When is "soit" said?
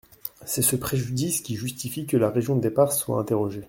2.91-3.19